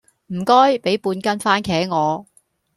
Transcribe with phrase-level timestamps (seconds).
[0.33, 2.25] 唔該，畀半斤番茄我